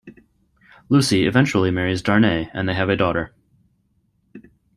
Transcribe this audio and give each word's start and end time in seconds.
Lucie 0.89 1.27
eventually 1.27 1.69
marries 1.69 2.01
Darnay, 2.01 2.49
and 2.55 2.67
they 2.67 2.73
have 2.73 2.89
a 2.89 2.95
daughter. 2.95 3.35